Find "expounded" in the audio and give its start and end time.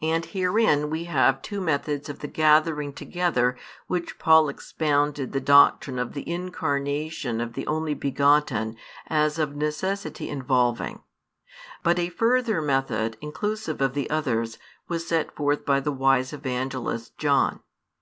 4.48-5.32